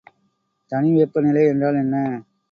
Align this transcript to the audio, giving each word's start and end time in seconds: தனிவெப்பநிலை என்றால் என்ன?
தனிவெப்பநிலை 0.71 1.43
என்றால் 1.45 1.75
என்ன? 1.75 1.95